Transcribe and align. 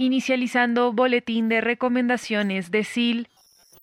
Inicializando 0.00 0.92
boletín 0.92 1.48
de 1.48 1.60
recomendaciones 1.60 2.70
de 2.70 2.84
SIL, 2.84 3.28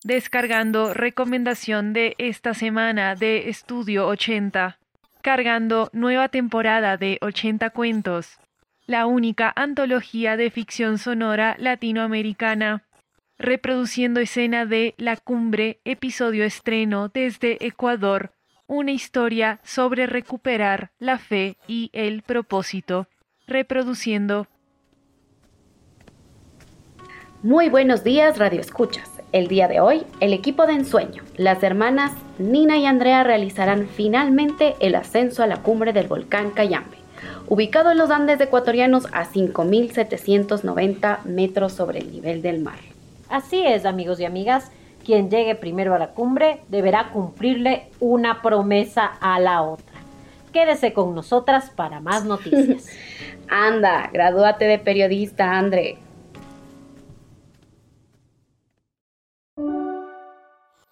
descargando 0.02 0.94
recomendación 0.94 1.92
de 1.92 2.14
esta 2.16 2.54
semana 2.54 3.14
de 3.14 3.50
Estudio 3.50 4.06
80, 4.06 4.78
cargando 5.20 5.90
nueva 5.92 6.30
temporada 6.30 6.96
de 6.96 7.18
80 7.20 7.68
cuentos, 7.68 8.38
la 8.86 9.04
única 9.04 9.52
antología 9.56 10.38
de 10.38 10.50
ficción 10.50 10.96
sonora 10.96 11.54
latinoamericana, 11.58 12.84
reproduciendo 13.36 14.18
escena 14.18 14.64
de 14.64 14.94
La 14.96 15.18
Cumbre, 15.18 15.80
episodio 15.84 16.44
estreno 16.44 17.08
desde 17.08 17.58
Ecuador, 17.66 18.32
una 18.66 18.92
historia 18.92 19.60
sobre 19.64 20.06
recuperar 20.06 20.92
la 20.98 21.18
fe 21.18 21.58
y 21.68 21.90
el 21.92 22.22
propósito, 22.22 23.06
reproduciendo. 23.46 24.48
Muy 27.42 27.68
buenos 27.68 28.02
días, 28.02 28.38
Radio 28.38 28.60
Escuchas. 28.60 29.10
El 29.32 29.48
día 29.48 29.68
de 29.68 29.80
hoy, 29.80 30.04
el 30.20 30.32
equipo 30.32 30.66
de 30.66 30.72
ensueño, 30.72 31.22
las 31.36 31.62
hermanas 31.62 32.12
Nina 32.38 32.78
y 32.78 32.86
Andrea 32.86 33.24
realizarán 33.24 33.88
finalmente 33.88 34.74
el 34.80 34.94
ascenso 34.94 35.42
a 35.42 35.46
la 35.46 35.62
cumbre 35.62 35.92
del 35.92 36.08
volcán 36.08 36.50
Cayambe 36.50 37.06
ubicado 37.48 37.90
en 37.90 37.98
los 37.98 38.10
Andes 38.10 38.40
ecuatorianos 38.40 39.06
a 39.12 39.24
5.790 39.24 41.24
metros 41.24 41.72
sobre 41.72 42.00
el 42.00 42.12
nivel 42.12 42.42
del 42.42 42.60
mar. 42.60 42.78
Así 43.28 43.62
es, 43.64 43.84
amigos 43.84 44.20
y 44.20 44.24
amigas, 44.24 44.70
quien 45.04 45.30
llegue 45.30 45.54
primero 45.54 45.94
a 45.94 45.98
la 45.98 46.08
cumbre 46.08 46.60
deberá 46.68 47.10
cumplirle 47.10 47.88
una 48.00 48.42
promesa 48.42 49.06
a 49.20 49.38
la 49.40 49.62
otra. 49.62 49.96
Quédese 50.52 50.92
con 50.92 51.14
nosotras 51.14 51.70
para 51.70 52.00
más 52.00 52.24
noticias. 52.24 52.88
Anda, 53.48 54.10
gradúate 54.12 54.64
de 54.64 54.78
periodista, 54.78 55.58
André. 55.58 55.98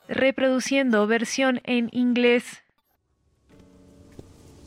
Reproduciendo 0.08 1.06
versión 1.06 1.60
en 1.64 1.88
inglés. 1.92 2.60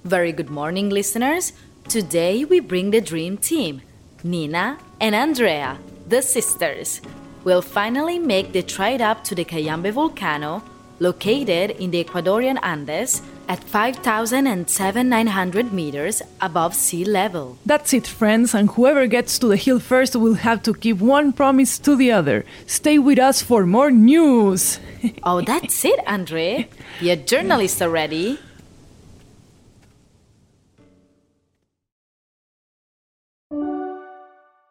Very 0.04 0.32
good 0.32 0.50
morning, 0.50 0.90
listeners. 0.90 1.54
Today 1.88 2.44
we 2.44 2.60
bring 2.60 2.90
the 2.90 3.02
dream 3.02 3.38
team, 3.38 3.82
Nina 4.24 4.80
and 5.00 5.14
Andrea, 5.14 5.78
the 6.10 6.22
sisters. 6.24 7.02
Will 7.44 7.62
finally 7.62 8.18
make 8.18 8.52
the 8.52 8.64
trip 8.64 9.00
up 9.00 9.24
to 9.26 9.36
the 9.36 9.46
Cayambe 9.46 9.92
volcano, 9.94 10.64
located 11.00 11.72
in 11.72 11.92
the 11.92 12.04
Ecuadorian 12.04 12.58
Andes 12.64 13.22
at 13.48 13.62
5,7900 13.62 15.72
meters 15.72 16.22
above 16.42 16.76
sea 16.76 17.06
level. 17.06 17.58
That's 17.66 17.94
it, 17.94 18.06
friends, 18.08 18.54
and 18.54 18.70
whoever 18.72 19.08
gets 19.08 19.40
to 19.40 19.48
the 19.48 19.58
hill 19.58 19.80
first 19.80 20.16
will 20.16 20.36
have 20.36 20.62
to 20.64 20.74
keep 20.74 21.00
one 21.00 21.34
promise 21.34 21.80
to 21.80 21.96
the 21.96 22.12
other. 22.12 22.46
Stay 22.66 23.00
with 23.00 23.20
us 23.20 23.42
for 23.42 23.66
more 23.66 23.92
news. 23.92 24.80
oh, 25.24 25.42
that's 25.42 25.86
it, 25.86 26.00
Andre. 26.06 26.68
You're 27.00 27.14
a 27.14 27.18
journalist 27.18 27.82
already. 27.82 28.40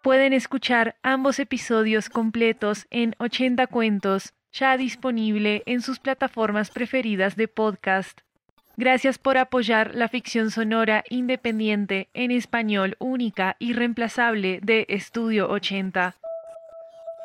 Pueden 0.06 0.34
escuchar 0.34 0.94
ambos 1.02 1.40
episodios 1.40 2.08
completos 2.08 2.86
en 2.90 3.16
80 3.18 3.66
cuentos, 3.66 4.34
ya 4.58 4.76
disponible 4.76 5.62
en 5.66 5.82
sus 5.82 5.98
plataformas 5.98 6.70
preferidas 6.70 7.36
de 7.36 7.48
podcast. 7.48 8.20
Gracias 8.76 9.18
por 9.18 9.38
apoyar 9.38 9.94
la 9.94 10.08
ficción 10.08 10.50
sonora 10.50 11.04
independiente 11.08 12.08
en 12.14 12.30
español 12.30 12.96
única 12.98 13.56
y 13.58 13.72
reemplazable 13.72 14.60
de 14.62 14.86
Estudio 14.88 15.48
80. 15.48 16.14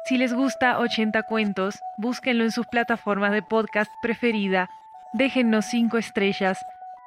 Si 0.05 0.17
les 0.17 0.33
gusta 0.33 0.79
80 0.79 1.23
cuentos, 1.23 1.79
búsquenlo 1.97 2.43
en 2.43 2.51
sus 2.51 2.67
plataformas 2.67 3.31
de 3.31 3.41
podcast 3.41 3.91
preferida, 4.01 4.69
déjennos 5.13 5.65
5 5.65 5.97
estrellas, 5.97 6.57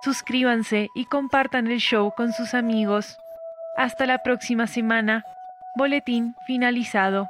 suscríbanse 0.03 0.89
y 0.95 1.07
compartan 1.07 1.67
el 1.67 1.79
show 1.79 2.13
con 2.15 2.33
sus 2.33 2.55
amigos. 2.55 3.19
Hasta 3.77 4.07
la 4.07 4.19
próxima 4.19 4.67
semana. 4.67 5.25
Boletín 5.77 6.37
finalizado. 6.47 7.29